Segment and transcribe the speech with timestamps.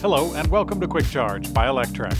[0.00, 2.16] Hello, and welcome to Quick Charge by Electrek.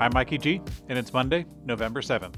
[0.00, 2.34] I'm Mikey G, and it's Monday, November 7th.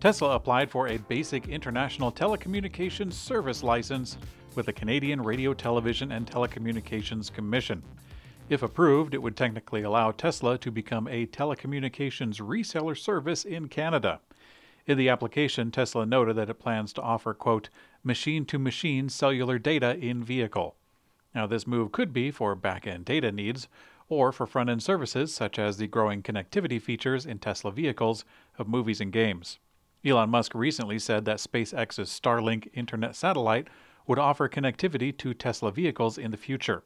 [0.00, 4.18] Tesla applied for a basic international telecommunications service license
[4.56, 7.80] with the Canadian Radio, Television, and Telecommunications Commission.
[8.48, 14.18] If approved, it would technically allow Tesla to become a telecommunications reseller service in Canada.
[14.88, 17.68] In the application, Tesla noted that it plans to offer, quote,
[18.02, 20.74] machine to machine cellular data in vehicle.
[21.34, 23.68] Now, this move could be for back end data needs
[24.08, 28.24] or for front end services such as the growing connectivity features in Tesla vehicles
[28.58, 29.58] of movies and games.
[30.04, 33.68] Elon Musk recently said that SpaceX's Starlink internet satellite
[34.06, 36.82] would offer connectivity to Tesla vehicles in the future.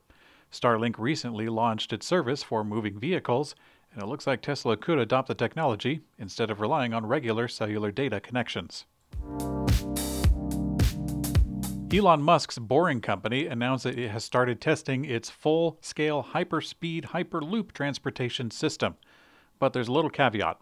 [0.52, 3.54] Starlink recently launched its service for moving vehicles,
[3.92, 7.90] and it looks like Tesla could adopt the technology instead of relying on regular cellular
[7.90, 8.84] data connections.
[11.92, 17.70] Elon Musk's Boring Company announced that it has started testing its full scale hyperspeed Hyperloop
[17.70, 18.96] transportation system.
[19.60, 20.59] But there's a little caveat.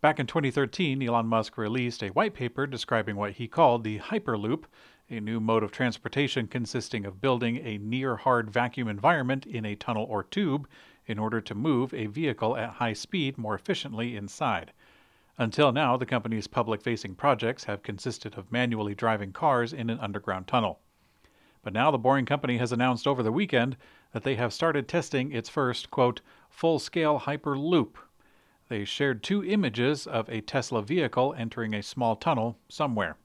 [0.00, 4.64] Back in 2013, Elon Musk released a white paper describing what he called the Hyperloop,
[5.10, 9.74] a new mode of transportation consisting of building a near hard vacuum environment in a
[9.74, 10.68] tunnel or tube
[11.06, 14.72] in order to move a vehicle at high speed more efficiently inside.
[15.38, 20.00] Until now, the company's public facing projects have consisted of manually driving cars in an
[20.00, 20.80] underground tunnel.
[21.62, 23.76] But now the Boring Company has announced over the weekend
[24.12, 27.96] that they have started testing its first, quote, full scale Hyperloop
[28.72, 33.18] they shared two images of a Tesla vehicle entering a small tunnel somewhere.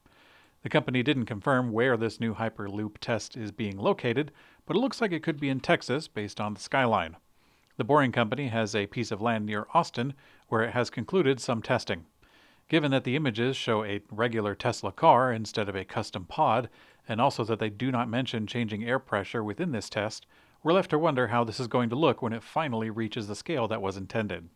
[0.62, 4.30] The company didn't confirm where this new Hyperloop test is being located,
[4.66, 7.16] but it looks like it could be in Texas based on the skyline.
[7.78, 10.14] The Boring Company has a piece of land near Austin
[10.48, 12.06] where it has concluded some testing.
[12.68, 16.68] Given that the images show a regular Tesla car instead of a custom pod,
[17.08, 20.26] and also that they do not mention changing air pressure within this test,
[20.64, 23.36] we're left to wonder how this is going to look when it finally reaches the
[23.36, 24.48] scale that was intended.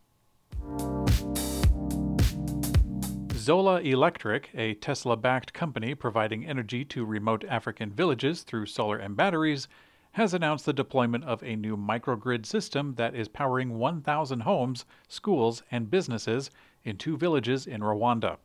[3.37, 9.17] Zola Electric, a Tesla backed company providing energy to remote African villages through solar and
[9.17, 9.69] batteries,
[10.13, 15.63] has announced the deployment of a new microgrid system that is powering 1,000 homes, schools,
[15.71, 16.51] and businesses
[16.85, 18.37] in two villages in Rwanda.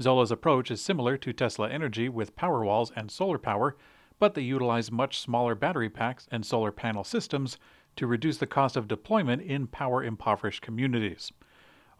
[0.00, 3.76] Zola's approach is similar to Tesla Energy with Powerwalls and solar power,
[4.18, 7.58] but they utilize much smaller battery packs and solar panel systems
[7.96, 11.32] to reduce the cost of deployment in power impoverished communities.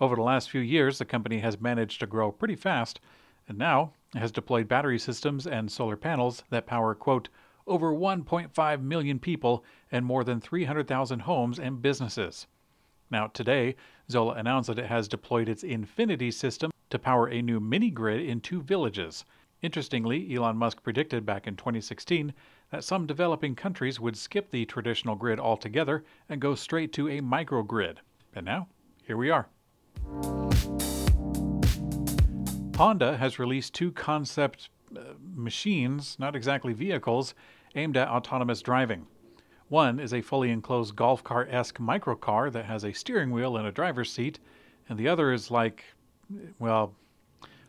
[0.00, 3.00] Over the last few years, the company has managed to grow pretty fast,
[3.48, 7.28] and now has deployed battery systems and solar panels that power, quote,
[7.66, 12.46] over 1.5 million people and more than 300,000 homes and businesses.
[13.10, 13.76] Now, today,
[14.10, 18.20] Zola announced that it has deployed its Infinity system to power a new mini grid
[18.20, 19.24] in two villages.
[19.62, 22.32] Interestingly, Elon Musk predicted back in 2016
[22.70, 27.20] that some developing countries would skip the traditional grid altogether and go straight to a
[27.20, 27.96] microgrid.
[28.34, 28.68] And now,
[29.04, 29.48] here we are.
[32.76, 35.00] Honda has released two concept uh,
[35.34, 37.34] machines, not exactly vehicles,
[37.76, 39.06] aimed at autonomous driving.
[39.68, 43.66] One is a fully enclosed golf cart esque microcar that has a steering wheel and
[43.66, 44.38] a driver's seat,
[44.88, 45.84] and the other is like,
[46.58, 46.94] well,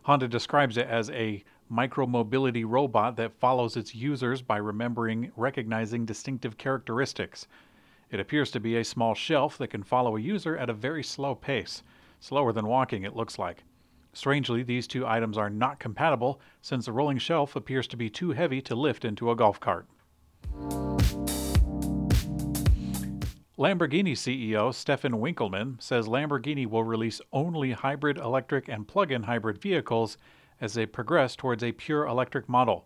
[0.03, 6.57] Honda describes it as a micromobility robot that follows its users by remembering recognizing distinctive
[6.57, 7.47] characteristics.
[8.09, 11.03] It appears to be a small shelf that can follow a user at a very
[11.03, 11.83] slow pace.
[12.21, 13.63] Slower than walking, it looks like.
[14.13, 18.31] Strangely, these two items are not compatible since the rolling shelf appears to be too
[18.31, 19.85] heavy to lift into a golf cart.
[23.57, 29.59] Lamborghini CEO Stefan Winkelmann says Lamborghini will release only hybrid electric and plug in hybrid
[29.59, 30.15] vehicles
[30.61, 32.85] as they progress towards a pure electric model.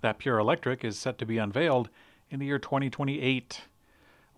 [0.00, 1.88] That pure electric is set to be unveiled
[2.30, 3.62] in the year 2028.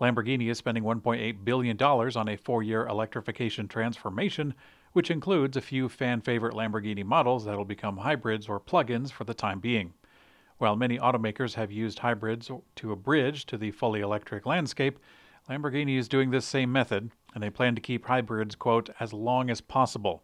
[0.00, 4.54] Lamborghini is spending $1.8 billion on a four year electrification transformation,
[4.94, 9.24] which includes a few fan favorite Lamborghini models that'll become hybrids or plug ins for
[9.24, 9.92] the time being.
[10.58, 14.98] While many automakers have used hybrids to a bridge to the fully electric landscape,
[15.48, 19.50] Lamborghini is doing this same method, and they plan to keep hybrids, quote, as long
[19.50, 20.22] as possible.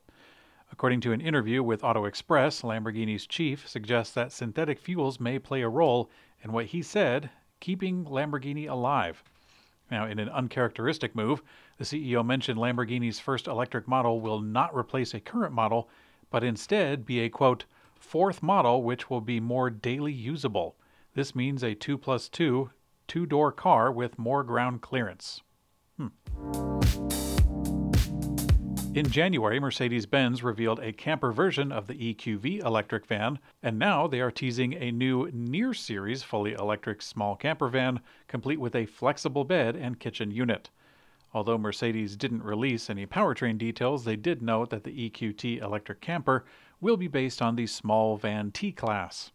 [0.73, 5.63] According to an interview with Auto Express, Lamborghini's chief suggests that synthetic fuels may play
[5.63, 6.11] a role
[6.43, 9.23] in what he said keeping Lamborghini alive.
[9.91, 11.43] Now, in an uncharacteristic move,
[11.77, 15.91] the CEO mentioned Lamborghini's first electric model will not replace a current model,
[16.31, 17.65] but instead be a quote,
[18.01, 20.77] fourth model which will be more daily usable.
[21.15, 22.71] This means a 2 plus 2
[23.11, 25.43] two door car with more ground clearance.
[25.97, 26.09] Hmm.
[28.95, 34.07] In January, Mercedes Benz revealed a camper version of the EQV electric van, and now
[34.07, 37.99] they are teasing a new Near Series fully electric small camper van,
[38.29, 40.71] complete with a flexible bed and kitchen unit.
[41.35, 46.45] Although Mercedes didn't release any powertrain details, they did note that the EQT electric camper
[46.81, 49.33] will be based on the small van T Class.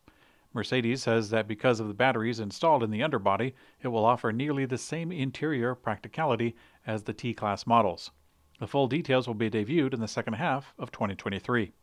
[0.54, 4.66] Mercedes says that because of the batteries installed in the underbody, it will offer nearly
[4.66, 6.56] the same interior practicality
[6.88, 8.12] as the T Class models.
[8.60, 11.74] The full details will be debuted in the second half of 2023.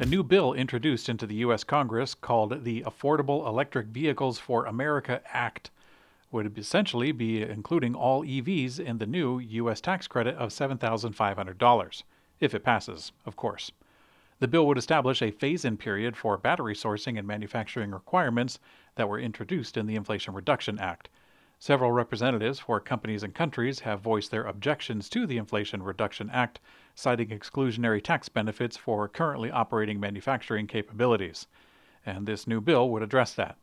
[0.00, 1.64] A new bill introduced into the U.S.
[1.64, 5.70] Congress called the Affordable Electric Vehicles for America Act
[6.30, 9.80] would essentially be including all EVs in the new U.S.
[9.80, 12.02] tax credit of $7,500,
[12.40, 13.72] if it passes, of course.
[14.40, 18.58] The bill would establish a phase in period for battery sourcing and manufacturing requirements
[18.94, 21.08] that were introduced in the Inflation Reduction Act,
[21.60, 26.60] Several representatives for companies and countries have voiced their objections to the Inflation Reduction Act,
[26.94, 31.48] citing exclusionary tax benefits for currently operating manufacturing capabilities.
[32.06, 33.58] And this new bill would address that.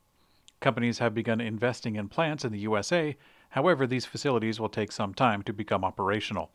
[0.60, 3.16] Companies have begun investing in plants in the USA,
[3.52, 6.52] however, these facilities will take some time to become operational.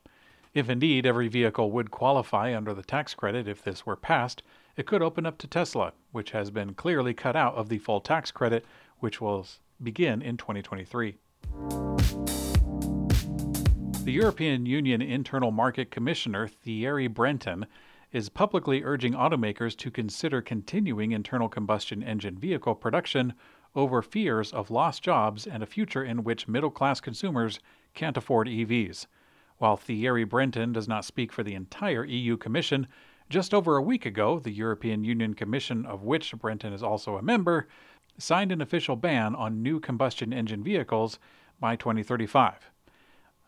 [0.53, 4.43] If indeed every vehicle would qualify under the tax credit if this were passed,
[4.77, 8.01] it could open up to Tesla, which has been clearly cut out of the full
[8.01, 8.65] tax credit,
[8.99, 9.47] which will
[9.81, 11.19] begin in 2023.
[14.03, 17.67] The European Union Internal Market Commissioner Thierry Breton
[18.11, 23.35] is publicly urging automakers to consider continuing internal combustion engine vehicle production
[23.77, 27.61] over fears of lost jobs and a future in which middle class consumers
[27.95, 29.07] can't afford EVs.
[29.61, 32.87] While Thierry Breton does not speak for the entire EU Commission,
[33.29, 37.23] just over a week ago, the European Union Commission, of which Breton is also a
[37.23, 37.69] member,
[38.17, 41.19] signed an official ban on new combustion engine vehicles
[41.61, 42.71] by 2035.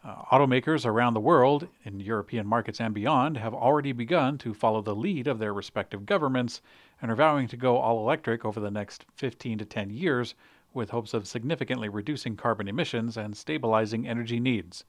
[0.05, 4.83] Uh, automakers around the world, in European markets and beyond, have already begun to follow
[4.83, 6.61] the lead of their respective governments
[7.01, 10.35] and are vowing to go all electric over the next 15 to 10 years
[10.75, 14.85] with hopes of significantly reducing carbon emissions and stabilizing energy needs.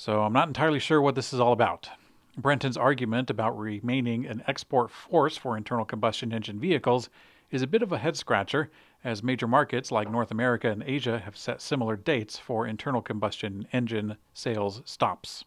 [0.00, 1.90] So I'm not entirely sure what this is all about.
[2.38, 7.10] Brenton's argument about remaining an export force for internal combustion engine vehicles
[7.50, 8.70] is a bit of a head scratcher
[9.04, 13.68] as major markets like North America and Asia have set similar dates for internal combustion
[13.74, 15.44] engine sales stops.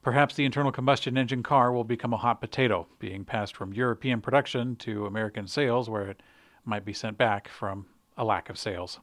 [0.00, 4.22] Perhaps the internal combustion engine car will become a hot potato, being passed from European
[4.22, 6.22] production to American sales, where it
[6.64, 7.84] might be sent back from
[8.16, 9.00] a lack of sales.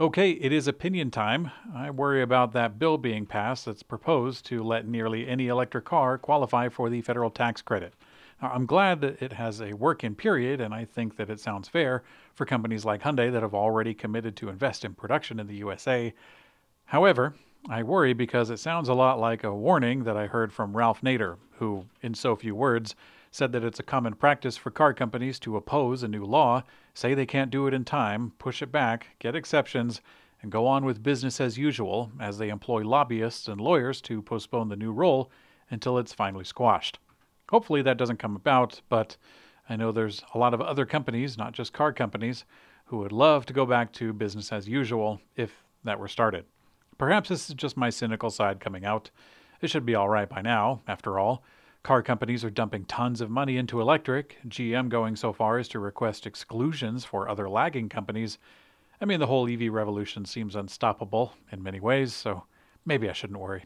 [0.00, 1.50] Okay, it is opinion time.
[1.74, 6.16] I worry about that bill being passed that's proposed to let nearly any electric car
[6.18, 7.94] qualify for the federal tax credit.
[8.40, 11.68] I'm glad that it has a work in period, and I think that it sounds
[11.68, 15.56] fair for companies like Hyundai that have already committed to invest in production in the
[15.56, 16.14] USA.
[16.84, 17.34] However,
[17.68, 21.00] I worry because it sounds a lot like a warning that I heard from Ralph
[21.00, 22.94] Nader, who, in so few words,
[23.32, 26.62] said that it's a common practice for car companies to oppose a new law,
[26.98, 30.00] say they can't do it in time, push it back, get exceptions,
[30.42, 34.68] and go on with business as usual as they employ lobbyists and lawyers to postpone
[34.68, 35.30] the new rule
[35.70, 36.98] until it's finally squashed.
[37.50, 39.16] Hopefully that doesn't come about, but
[39.68, 42.44] I know there's a lot of other companies, not just car companies,
[42.86, 45.52] who would love to go back to business as usual if
[45.84, 46.46] that were started.
[46.98, 49.10] Perhaps this is just my cynical side coming out.
[49.60, 51.44] It should be all right by now, after all.
[51.82, 55.78] Car companies are dumping tons of money into electric, GM going so far as to
[55.78, 58.38] request exclusions for other lagging companies.
[59.00, 62.44] I mean, the whole EV revolution seems unstoppable in many ways, so
[62.84, 63.64] maybe I shouldn't worry.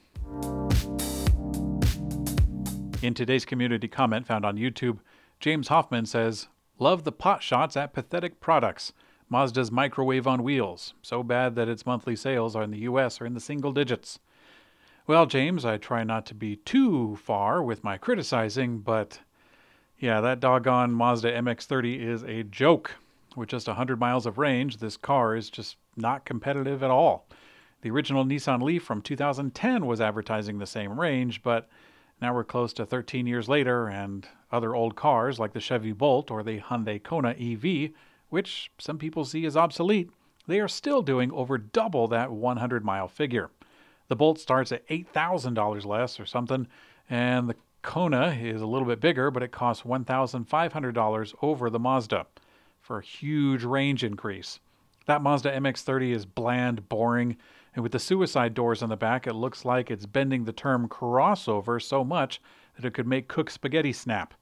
[3.03, 4.99] In today's community comment found on YouTube,
[5.41, 8.93] James Hoffman says, Love the pot shots at pathetic products.
[9.29, 10.95] Mazda's microwave on wheels.
[11.03, 14.19] So bad that its monthly sales are in the US are in the single digits.
[15.05, 19.19] Well, James, I try not to be too far with my criticizing, but
[19.99, 22.95] yeah, that doggone Mazda MX30 is a joke.
[23.35, 27.27] With just 100 miles of range, this car is just not competitive at all.
[27.81, 31.69] The original Nissan Leaf from 2010 was advertising the same range, but
[32.21, 36.31] now we're close to 13 years later, and other old cars like the Chevy Bolt
[36.31, 37.91] or the Hyundai Kona EV,
[38.29, 40.11] which some people see as obsolete,
[40.47, 43.51] they are still doing over double that 100 mile figure.
[44.13, 46.67] The Bolt starts at $8,000 less or something,
[47.09, 52.27] and the Kona is a little bit bigger, but it costs $1,500 over the Mazda
[52.83, 54.61] for a huge range increase.
[55.07, 57.39] That Mazda MX30 is bland, boring,
[57.75, 60.91] and with the suicide doors on the back, it looks like it's bending the term
[60.91, 62.39] crossover so much
[62.77, 64.35] that it could make cook spaghetti snap.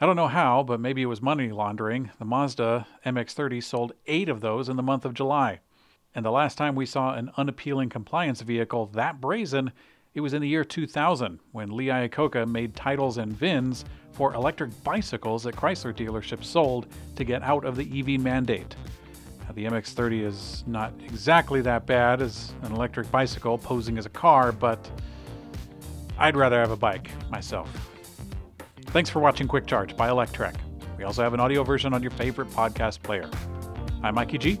[0.00, 2.10] I don't know how, but maybe it was money laundering.
[2.18, 5.60] The Mazda MX30 sold eight of those in the month of July.
[6.14, 9.72] And the last time we saw an unappealing compliance vehicle that brazen,
[10.14, 14.70] it was in the year 2000 when Lee Iacocca made titles and VINs for electric
[14.82, 16.86] bicycles that Chrysler dealerships sold
[17.16, 18.74] to get out of the EV mandate.
[19.40, 24.10] Now, the MX30 is not exactly that bad as an electric bicycle posing as a
[24.10, 24.90] car, but
[26.18, 27.70] I'd rather have a bike myself.
[28.86, 30.56] Thanks for watching Quick Charge by Electrek.
[30.96, 33.30] We also have an audio version on your favorite podcast player.
[34.02, 34.60] I'm Mikey G,